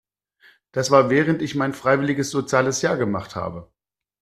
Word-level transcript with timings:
Das 0.71 0.89
war 0.89 1.11
während 1.11 1.43
ich 1.43 1.53
mein 1.53 1.73
freiwilliges 1.75 2.31
soziales 2.31 2.81
Jahr 2.81 2.97
gemacht 2.97 3.35
habe. 3.35 3.71